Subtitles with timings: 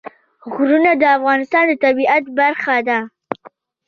[0.53, 2.99] غرونه د افغانستان د طبیعت برخه ده.